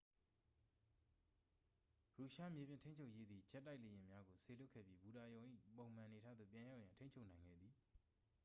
[2.19, 5.43] ရုရှားမြေပြင်ထိန်းချုပ်ရေးသည် ဂျက်တိုက်လေယာဉ်များကို စေလွတ်ခဲ့ပြီး ဘူတာရုံ၏
[5.75, 7.73] ပုံမှန်အနေအထားသို့ ပြန်ရောက်ရန် ထိန်းချုပ်နိုင်ခဲ့သည်